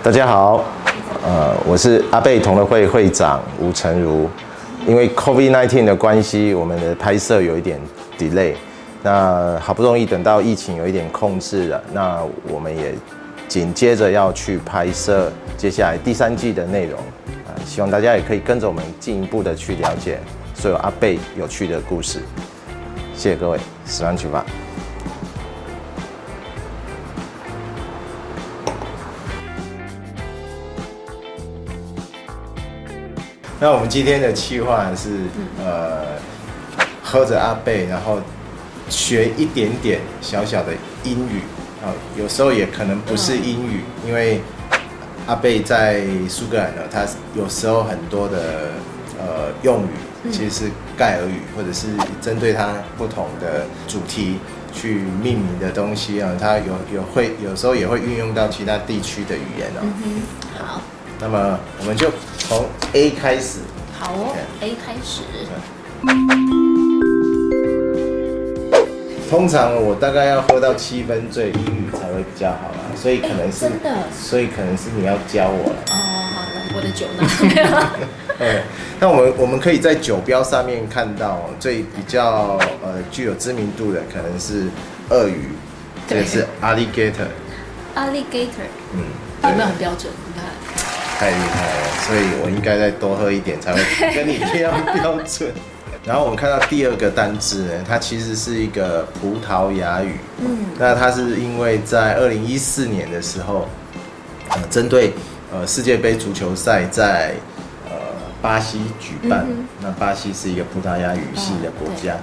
[0.00, 0.64] 大家好，
[1.26, 4.30] 呃，我是阿贝同乐会会长吴成儒。
[4.86, 7.80] 因为 COVID-19 的关系，我们的拍摄有一点
[8.16, 8.54] delay。
[9.02, 12.94] 那好不容易等到疫情有一点控制了，那我们也
[13.48, 16.98] 紧接着要去拍摄接下来第三季的内容
[17.46, 20.20] 啊，希望大家也可以跟着我们进一步的去了解
[20.54, 22.20] 所有阿贝有趣的故事。
[23.16, 24.46] 谢谢各位，十万去吧。
[33.60, 35.10] 那我们今天的企划是，
[35.58, 36.16] 呃，
[37.02, 38.20] 喝着阿贝，然后
[38.88, 40.72] 学一点点小小的
[41.02, 41.40] 英语
[41.84, 44.40] 啊，有时候也可能不是英语，因为
[45.26, 47.04] 阿贝在苏格兰呢，他
[47.34, 48.70] 有时候很多的
[49.18, 51.88] 呃用语其实是盖尔语，或者是
[52.22, 54.38] 针对他不同的主题
[54.72, 59.80] 去命名的东西啊，他有有会有时候也会运用到其他地区的语言哦。
[59.82, 60.47] 嗯哼，好。
[61.20, 63.58] 那么我们就从 A 开始。
[63.98, 65.22] 好哦，A 开始。
[69.28, 75.76] 通常我大概要喝到七分醉，英语才会比较好啦，所以可能是真的，所以可能是你要教我了。
[75.90, 75.94] 哦，
[76.32, 77.90] 好了，我的酒呢？
[78.38, 78.62] 对，
[79.00, 84.68] 那我们我们可以在酒标上面看到最比较呃具有知名度的，可能是
[85.10, 85.48] 鳄鱼，
[86.06, 87.28] 这个是 alligator。
[87.96, 89.04] alligator，嗯，
[89.42, 90.10] 有没有很标准？
[90.26, 90.47] 你看。
[91.18, 93.82] 太厉害了，所以我应该再多喝一点才会
[94.14, 95.52] 跟你一样标准。
[96.06, 100.12] 然后我们看到第二个单字呢，它其实是一个葡萄牙语。
[100.38, 103.68] 嗯，那它是因为在二零一四年的时候，
[104.50, 105.12] 呃，针对
[105.52, 107.34] 呃世界杯足球赛在
[107.84, 107.90] 呃
[108.40, 109.44] 巴西举办。
[109.50, 112.14] 嗯、那巴西是一个葡萄牙语系的国家。
[112.14, 112.18] 哦、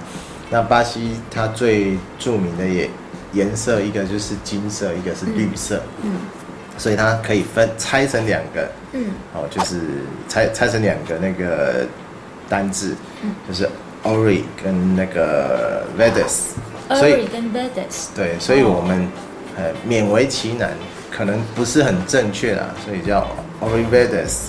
[0.48, 2.88] 那巴西它最著名的也
[3.34, 5.82] 颜色，一个就是金色，一个是绿色。
[6.02, 6.12] 嗯。
[6.12, 6.20] 嗯
[6.78, 9.80] 所以它可以分拆成两个，嗯，哦，就是
[10.28, 11.86] 拆拆成两个那个
[12.48, 13.68] 单字，嗯，就是
[14.04, 19.08] Ori 跟那个 Vedes，Ori 跟 Vedas，对，所以我们
[19.56, 20.70] 呃勉为其难，
[21.10, 23.26] 可能不是很正确啦，所以叫
[23.60, 24.48] ori vedas。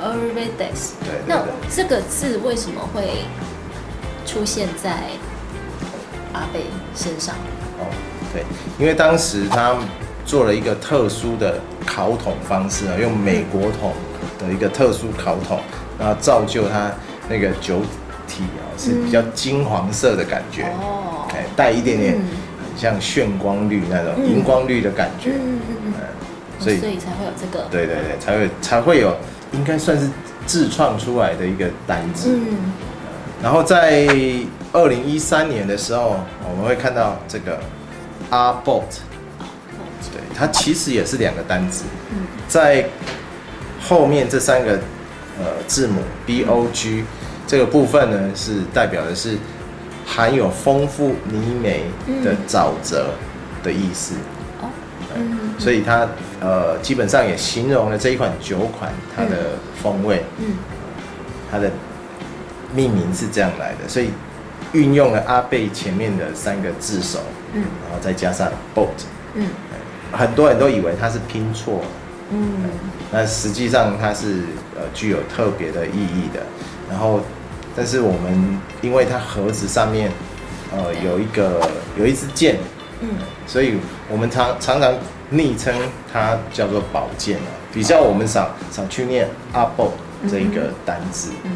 [0.00, 1.42] ori vedas，对，那
[1.74, 3.24] 这个字为什么会
[4.24, 4.90] 出现在
[6.32, 7.34] 阿贝身上？
[7.78, 7.86] 哦，
[8.32, 8.44] 对，
[8.78, 9.76] 因为当时他。
[10.24, 13.92] 做了一个特殊的烤桶方式啊，用美国桶
[14.38, 15.58] 的一个特殊烤桶，
[15.98, 16.90] 然后造就它
[17.28, 17.80] 那个酒
[18.26, 22.22] 体啊是比较金黄色的感觉，哦，哎，带一点点很
[22.76, 25.92] 像炫光绿那种荧光绿的感觉，嗯嗯嗯，
[26.58, 29.14] 所以所以才会有这个，对对对，才会才会有，
[29.52, 30.08] 应该算是
[30.46, 32.72] 自创出来的一个单子，嗯，
[33.42, 34.08] 然后在
[34.72, 36.16] 二零一三年的时候，
[36.48, 37.58] 我们会看到这个
[38.30, 38.52] R
[40.10, 40.36] boat。
[40.36, 41.84] 它其实也是两个单字，
[42.48, 42.84] 在
[43.80, 44.72] 后面这三个
[45.38, 47.04] 呃字母 B O G
[47.46, 49.36] 这个部分呢，是代表的是
[50.06, 51.84] 含有丰富泥煤
[52.24, 53.10] 的沼泽
[53.62, 54.14] 的意思。
[54.60, 54.70] 哦，
[55.14, 56.08] 嗯，所以它
[56.40, 60.24] 呃基本上也形容了这一款酒款它的风味。
[60.38, 60.56] 嗯，
[61.50, 61.70] 它的
[62.74, 64.10] 命名是这样来的，所以
[64.72, 67.18] 运用了阿贝前面的三个字首，
[67.52, 68.86] 嗯，然后再加上 boat，
[69.34, 69.46] 嗯。
[70.12, 71.80] 很多人都以为它是拼错，
[72.30, 72.70] 嗯，
[73.10, 74.42] 那实际上它是
[74.76, 76.40] 呃具有特别的意义的。
[76.90, 77.20] 然后，
[77.74, 80.10] 但是我们因为它盒子上面
[80.70, 81.66] 呃有一个
[81.98, 82.58] 有一支箭，
[83.00, 83.08] 嗯，
[83.46, 83.78] 所以
[84.10, 84.94] 我们常常常
[85.30, 85.74] 昵称
[86.12, 89.90] 它叫做宝剑啊，比较我们少少去念阿宝
[90.30, 91.50] 这一个单字，嗯，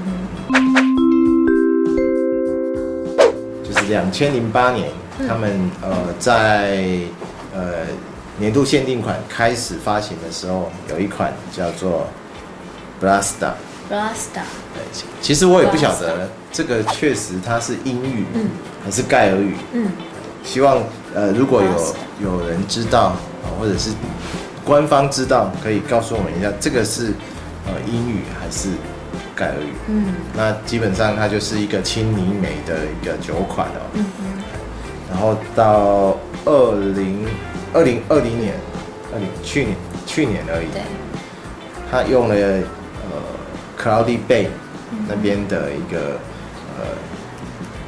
[3.63, 4.89] 就是两千零八年
[5.29, 6.81] 他们呃在
[7.55, 7.85] 呃。
[8.39, 12.07] 年度限定款开始发行的时候，有一款叫做
[13.01, 13.53] Blasta。
[13.91, 14.45] Blasta。
[14.75, 14.83] 对，
[15.23, 18.51] 其实我也不晓得这个确实它是英语，嗯，
[18.85, 19.91] 还是盖尔语，嗯。
[20.45, 20.83] 希望
[21.15, 23.17] 呃，如果有有人知道，
[23.59, 23.91] 或者是
[24.65, 27.15] 官方知道，可以告诉我们一下，这个是
[27.67, 28.69] 呃英语还是
[29.35, 29.73] 盖尔语？
[29.89, 30.15] 嗯。
[30.37, 33.81] 那基本上它就是一个青泥美的一个酒款哦。
[33.95, 34.25] 嗯嗯。
[35.11, 37.25] 然后到二零。
[37.77, 38.55] 二零二零年，
[39.13, 39.77] 二零去年
[40.07, 40.67] 去年而已。
[40.73, 40.81] 对。
[41.91, 42.65] 他用了呃
[43.79, 44.47] ，Cloudy Bay
[45.07, 46.19] 那边的一个
[46.79, 46.87] 呃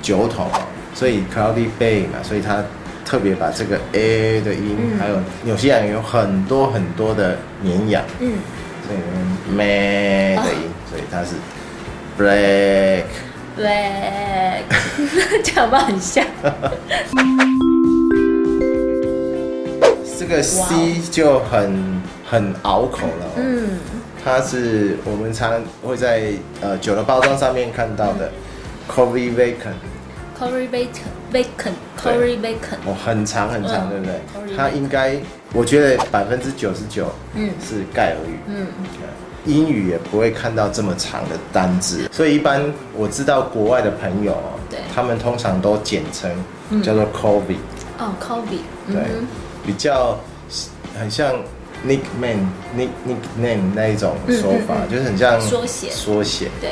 [0.03, 0.47] 酒桶，
[0.95, 2.63] 所以 Cloudy Bay 嘛，所以他
[3.05, 8.35] 特别把这个 A 的音，嗯、还有纽西兰有很多很多的绵羊，嗯，
[8.87, 8.99] 所以
[9.57, 11.35] May 的音，哦、所以它是
[12.19, 13.05] Black
[13.59, 14.63] Black，
[15.43, 16.25] 讲话很像。
[20.19, 23.33] 这个 C 就很很拗口了、哦。
[23.37, 23.79] 嗯，
[24.25, 28.29] 它是我们常会在呃酒的包装上面看到的
[28.91, 29.79] Corey Bacon。
[30.37, 32.79] Corey Bacon，Bacon，Corey Bacon。
[32.85, 34.57] 哦，很长很长，对不对？
[34.57, 35.17] 它应该，
[35.53, 38.39] 我觉得百分之九十九，嗯，是盖尔语。
[38.49, 38.67] 嗯，
[39.47, 42.61] 英语也不会看到这么长的单字，所以一般
[42.97, 44.37] 我知道国外的朋友，
[44.69, 46.29] 对，他们通常都简称
[46.83, 47.57] 叫做 Kobe。
[47.99, 48.61] 哦，Kobe。
[48.91, 49.05] 对，
[49.67, 50.19] 比较
[50.99, 51.35] 很像
[51.87, 56.49] nickname，nick nickname 那一种说法，就是很像缩写，缩写。
[56.61, 56.71] 对。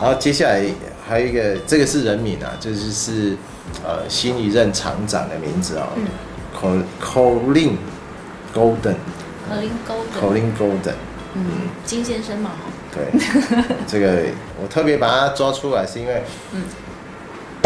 [0.00, 0.64] 然后接下来。
[1.08, 3.36] 还有一个，这个是人名啊，就是是
[3.84, 5.88] 呃新一任厂长的名字啊、
[6.62, 7.72] 哦嗯、，Colin
[8.54, 10.94] Golden，Colin Golden，Colin Golden，
[11.34, 12.52] 嗯，金先生嘛，
[12.94, 13.20] 对，
[13.88, 14.22] 这个
[14.62, 16.22] 我特别把它抓出来，是因为，
[16.52, 16.62] 嗯，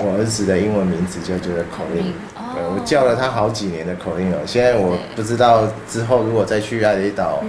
[0.04, 2.12] 我儿子的英文名字就叫做 Colin，
[2.54, 7.42] 对，我叫了他好几年的 Colin 了，现在我不知道之后如果再去爱雷岛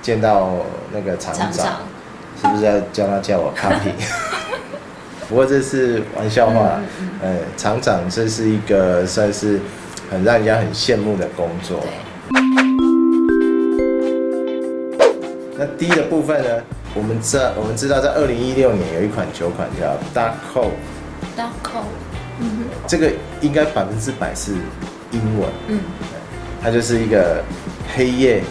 [0.00, 0.52] 见到
[0.90, 1.80] 那个厂长，长
[2.40, 3.92] 是不是要叫他叫我 Papi？
[5.28, 9.60] 不过这是玩笑话，嗯，嗯，呃，厂长这是一个算是
[10.10, 11.80] 很让人家很羡慕的工作。
[15.58, 16.48] 那 D 的部分呢？
[16.94, 20.70] 我们知道，我们知道在二零一六年有一款酒款叫 Dark Cove。
[21.62, 21.84] Cove，
[22.40, 24.52] 嗯，这个应该百分之百是
[25.12, 25.48] 英文。
[25.68, 25.80] 嗯，
[26.62, 27.42] 它就是一个
[27.94, 28.42] 黑夜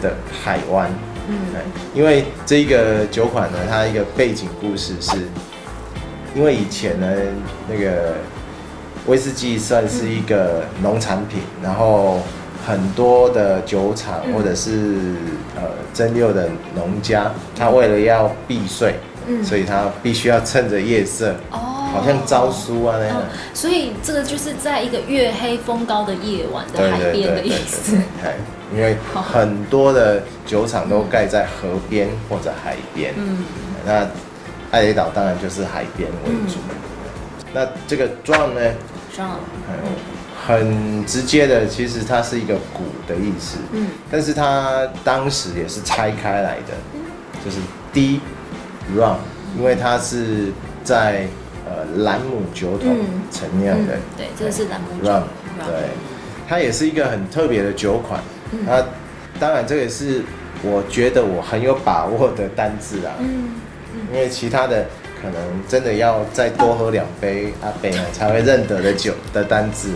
[0.00, 0.90] 的海湾。
[1.28, 1.36] 嗯，
[1.94, 5.16] 因为这个酒款呢，它一个背景故事是。
[6.34, 7.06] 因为以前呢，
[7.68, 8.14] 那个
[9.06, 12.20] 威士忌算是一个农产品，嗯、然后
[12.66, 15.16] 很多的酒厂或者是、嗯、
[15.56, 15.62] 呃
[15.92, 18.94] 蒸馏的农家，他为了要避税，
[19.26, 23.22] 嗯，所以他必须要趁着夜色，哦，好像招书啊那样、哦。
[23.54, 27.96] 所以这个就是在一个月黑风高的夜晚的海边的意思。
[28.22, 28.34] 对，
[28.74, 33.44] 因为很多的酒厂都盖在河边或者海边，嗯，
[33.86, 34.06] 那。
[34.72, 36.56] 艾雷岛当然就是海边为主。
[36.70, 38.74] 嗯、那这个 drum 呢
[39.14, 39.36] ？drum，
[40.46, 43.58] 很直接的，其实它是一个鼓的意思。
[43.72, 43.88] 嗯。
[44.10, 47.00] 但是它当时也是拆开来的，嗯、
[47.44, 47.58] 就是
[47.92, 48.18] D
[48.96, 49.16] rum，
[49.58, 50.50] 因为它是
[50.82, 51.41] 在呃
[51.98, 52.96] 兰姆酒桶
[53.30, 54.16] 陈酿的、嗯嗯。
[54.16, 55.22] 对，这个是兰姆 rum。
[55.66, 55.88] 对，
[56.48, 58.20] 它也是一个很特别的酒款。
[58.52, 58.84] 嗯、那
[59.38, 60.22] 当然，这个也是
[60.62, 63.14] 我觉得我很有把握的单字啊。
[63.18, 63.54] 嗯。
[64.10, 64.86] 因为其他的
[65.20, 65.34] 可能
[65.68, 69.92] 真的要再多喝两杯阿贝呢才会认得的酒的单字，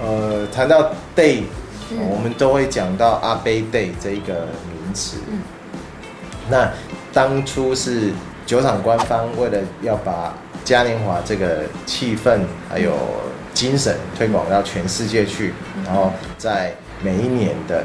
[0.00, 1.42] 呃，谈到 day，、
[1.90, 5.16] 嗯、我们都会讲到阿贝 day 这一个名词。
[5.30, 5.40] 嗯、
[6.48, 6.70] 那
[7.12, 8.10] 当初是
[8.46, 10.32] 酒厂官方为了要把
[10.64, 12.92] 嘉年华这个气氛还有
[13.54, 17.84] 精神推广到全世界去，嗯、然后在每一年的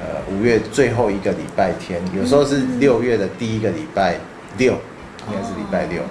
[0.00, 4.16] 呃五月最后一个礼拜天，有时候是六月的第一个礼拜
[4.58, 4.74] 六。
[5.28, 6.02] 应该是礼拜六，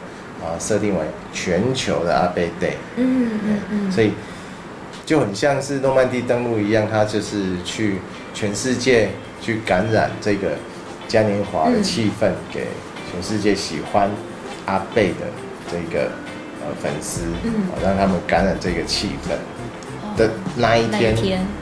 [0.44, 4.12] 啊，设定为全球的阿贝 day，嗯嗯嗯，所以
[5.06, 8.00] 就很像是诺曼底登陆一样，它就是去
[8.34, 10.50] 全世界去感染这个
[11.08, 12.68] 嘉年华的气氛，给
[13.10, 14.12] 全世界喜欢
[14.66, 15.28] 阿贝的
[15.72, 16.10] 这个
[16.62, 17.52] 呃粉丝，嗯，
[17.84, 19.36] 让他们感染这个气氛。
[20.18, 21.14] 的那一天，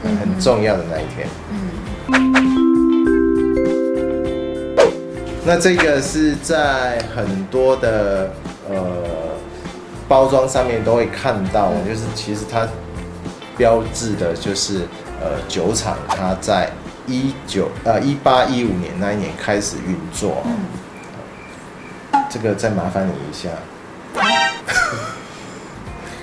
[0.02, 1.58] 很重要的那一天，嗯。
[5.44, 8.30] 那这个是在很多的
[8.70, 8.76] 呃
[10.06, 12.68] 包装上面都会看到，嗯、就是其实它
[13.56, 14.82] 标志的就是
[15.20, 16.70] 呃酒厂，它在
[17.08, 20.44] 一九呃一八一五年那一年开始运作。
[20.44, 20.54] 嗯，
[22.30, 23.48] 这个再麻烦你一下。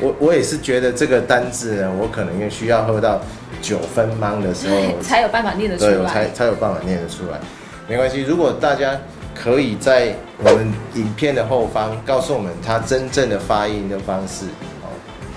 [0.02, 3.22] 我我也是觉得这个单字呢，我可能也需要喝到
[3.62, 7.40] 九分芒的时候才有办法念得出来，对，才才有办法念得出来。
[7.88, 8.98] 没关系，如果大家
[9.36, 14.46] 可以在我们影片的后方告诉我们它真正的发音的方式，
[14.82, 14.90] 哦，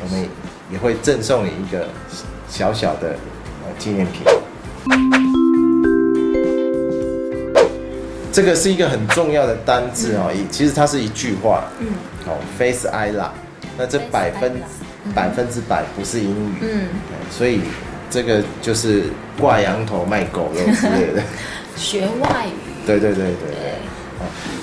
[0.02, 0.26] 我们
[0.70, 1.86] 也会赠送你一个
[2.48, 3.16] 小小的
[3.78, 4.22] 纪念品。
[8.34, 11.86] 这个是一个很重要的单字哦，其实它是一句话，嗯，
[12.26, 13.28] 好，Face Isla，
[13.78, 14.52] 那这百分
[15.14, 16.88] 百分之百不是英语，嗯，
[17.30, 17.60] 所以
[18.10, 19.04] 这个就是
[19.40, 21.22] 挂羊头卖狗肉之类的。
[21.78, 23.74] 学外语，对对对对对，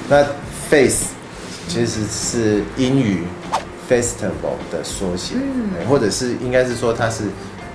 [0.10, 0.26] 那
[0.70, 1.06] face
[1.70, 3.24] 其实是英语
[3.90, 7.24] festival 的缩写，嗯，或者是应该是说它是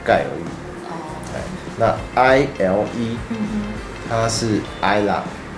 [0.05, 0.45] 盖尔语，
[0.91, 0.93] 哦，
[1.79, 3.63] 那 I L E，嗯哼，
[4.11, 4.29] 它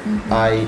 [0.04, 0.66] 是 Isla，I，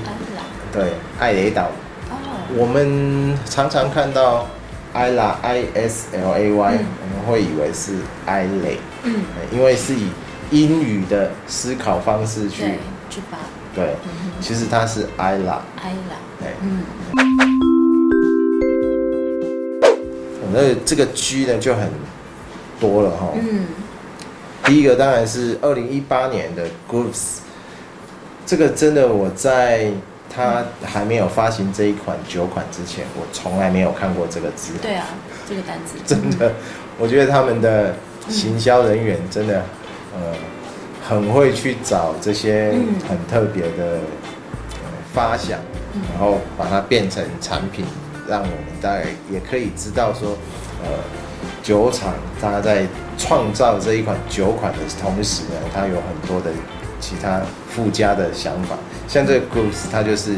[0.71, 1.71] 对，艾雷岛，
[2.09, 2.13] 哦，
[2.55, 4.47] 我们常常看到
[4.93, 7.95] Isla，I S L A Y，我们会以为是
[8.25, 10.09] 艾雷，嗯，因为是以
[10.51, 12.63] 英语的思考方式去
[13.09, 13.37] 去发。
[13.73, 13.95] 对，
[14.41, 16.83] 其实它是 Isla，Isla，对，嗯。
[20.53, 21.89] 那这个 G 呢就很
[22.77, 23.29] 多了哈。
[23.35, 23.67] 嗯。
[24.65, 27.39] 第一个当然是二零一八年的 Grooves，
[28.45, 29.91] 这个真的我在
[30.33, 34.73] 他还没有发行这一款酒款之前，我从来没有看过这个字。
[34.81, 35.07] 对啊，
[35.47, 35.97] 这个单字。
[36.05, 36.51] 真的，
[36.97, 37.93] 我觉得他们的
[38.29, 39.63] 行销人员真的，
[40.13, 40.33] 呃。
[41.03, 42.71] 很会去找这些
[43.09, 43.99] 很特别的
[45.11, 45.59] 发想，
[46.13, 47.83] 然后把它变成产品，
[48.29, 50.37] 让我们大概也可以知道说，
[50.81, 50.89] 呃，
[51.61, 52.85] 酒厂它在
[53.17, 56.51] 创造这一款酒款的同时呢，它有很多的
[57.01, 58.77] 其他附加的想法。
[59.09, 60.35] 像这个 grooves，它就是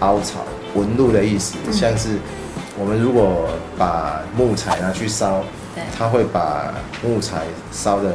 [0.00, 0.40] 凹槽、
[0.74, 2.16] 纹路的意思，像是
[2.78, 5.44] 我们如果把木材拿去烧，
[5.94, 8.14] 它会把木材烧的。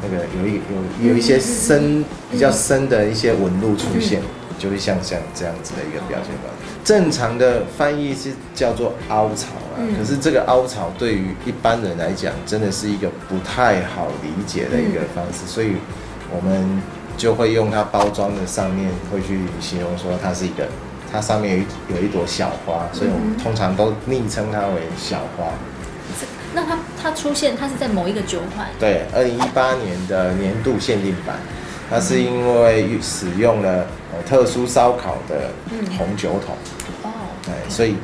[0.00, 0.60] 那个有一
[1.00, 4.22] 有有一些深比较深的一些纹路出现，
[4.56, 6.72] 就会像像这样子的一个表现方式。
[6.84, 15.72] 正常的翻译是叫做凹槽啊，可是这个凹槽对于一般人来讲，真的是一个不太好理解的一个方式，所以
[16.30, 16.80] 我们
[17.18, 20.66] 就会用它包装的上面会去形容说它是一个，
[21.12, 25.52] 它上面有一有一朵小花，所以我们通常都昵称它为小花。
[26.54, 28.68] 那它它出现，它是在某一个酒款？
[28.80, 31.36] 对，二零一八年的年度限定版，
[31.90, 33.86] 它是因为使用了
[34.26, 35.50] 特殊烧烤的
[35.98, 36.56] 红酒桶。
[37.02, 37.10] 哦，
[37.44, 37.96] 对，所以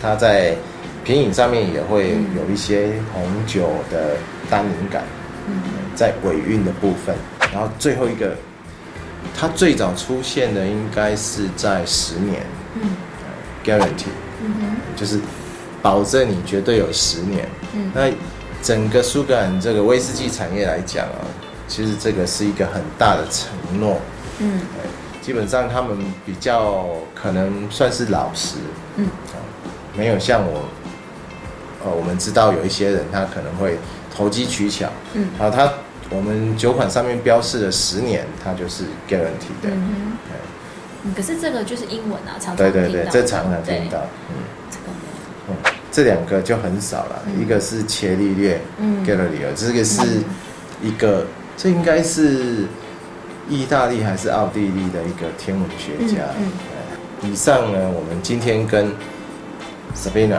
[0.00, 0.56] 它在
[1.04, 4.16] 品饮上面也会有一些红酒的
[4.50, 5.04] 单宁感，
[5.46, 5.62] 嗯，
[5.94, 7.14] 在尾韵的部分，
[7.52, 8.34] 然后最后一个，
[9.38, 12.90] 它最早出现的应该是在十年，嗯
[13.64, 14.12] ，guarantee，
[14.42, 15.20] 嗯哼，就是。
[15.82, 17.44] 保证你绝对有十年。
[17.74, 18.02] 嗯，那
[18.62, 21.18] 整个苏格兰这个威士忌产业来讲啊，
[21.66, 24.00] 其实这个是一个很大的承诺。
[24.38, 24.60] 嗯，
[25.20, 26.86] 基本上他们比较
[27.16, 28.58] 可能算是老实。
[28.94, 29.08] 嗯，
[29.96, 30.62] 没有像我，
[31.84, 33.76] 呃，我们知道有一些人他可能会
[34.16, 34.88] 投机取巧。
[35.14, 35.68] 嗯，然后他
[36.14, 39.70] 我们酒款上面标示了十年，它就是 guarantee 的。
[39.70, 40.16] 嗯，
[41.16, 43.98] 可是这个就是英文啊，常常对对对，这常常听到。
[44.28, 44.34] 嗯。
[45.90, 50.00] 这两个就很少了，嗯、一个是伽利略，嗯，Galileo，这个是
[50.82, 52.64] 一个，嗯、这应该是
[53.46, 56.22] 意大利还是奥地利的一个天文学家。
[56.38, 56.50] 嗯
[57.20, 58.86] 嗯、以上呢，我们今天跟
[59.94, 60.38] Sabina，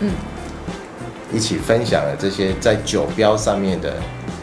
[0.00, 0.10] 嗯，
[1.32, 3.94] 一起分享了这些在酒标上面的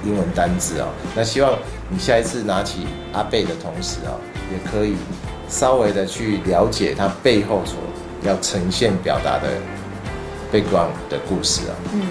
[0.08, 0.88] 英文单字哦。
[1.16, 1.52] 那希望
[1.90, 4.16] 你下一次拿起阿贝的同时啊，
[4.52, 4.96] 也可以
[5.50, 7.76] 稍微的去了解它背后所
[8.24, 9.50] 要呈现表达的。
[10.50, 12.08] background 的故事啊，嗯，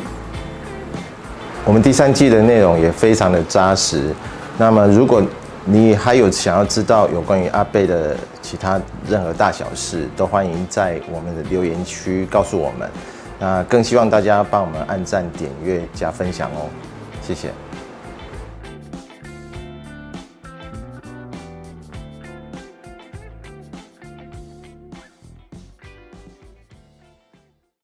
[1.64, 4.14] 我们第三季的内容也非常的扎实。
[4.58, 5.22] 那么，如果
[5.64, 12.86] 你还有想要知道有关于阿贝的其他任何大小事，都欢迎在我们的留言区告诉我们。
[13.38, 16.68] 那更希望大家帮我们按赞、点阅、加分享哦，
[17.26, 17.48] 谢谢。